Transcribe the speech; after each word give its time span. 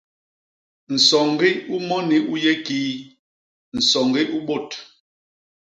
Nsoñgi 0.93 1.49
u 1.73 1.77
moni 1.87 2.17
u 2.31 2.33
yé 2.43 2.53
kii? 2.65 2.93
nsoñgi 3.77 4.21
u 4.35 4.37
bôt. 4.47 4.69